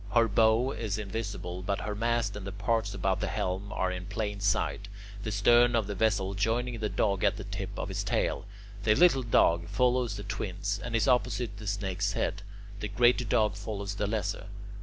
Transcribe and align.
Her 0.15 0.27
bow 0.27 0.71
is 0.71 0.97
invisible, 0.97 1.61
but 1.61 1.81
her 1.81 1.93
mast 1.93 2.35
and 2.35 2.47
the 2.47 2.51
parts 2.51 2.95
about 2.95 3.19
the 3.19 3.27
helm 3.27 3.71
are 3.71 3.91
in 3.91 4.07
plain 4.07 4.39
sight, 4.39 4.87
the 5.21 5.31
stern 5.31 5.75
of 5.75 5.85
the 5.85 5.93
vessel 5.93 6.33
joining 6.33 6.79
the 6.79 6.89
Dog 6.89 7.23
at 7.23 7.37
the 7.37 7.43
tip 7.43 7.69
of 7.77 7.87
his 7.89 8.03
tail. 8.03 8.47
The 8.81 8.95
Little 8.95 9.21
Dog 9.21 9.67
follows 9.67 10.15
the 10.15 10.23
Twins, 10.23 10.79
and 10.83 10.95
is 10.95 11.07
opposite 11.07 11.57
the 11.57 11.67
Snake's 11.67 12.13
head. 12.13 12.41
The 12.79 12.87
Greater 12.87 13.25
Dog 13.25 13.53
follows 13.55 13.93
the 13.93 14.07
Lesser. 14.07 14.47